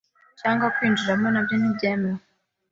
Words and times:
cyangwa 0.39 0.71
kuwinjiramo 0.75 1.27
na 1.31 1.41
byo 1.45 1.55
ntibyemewe. 1.57 2.21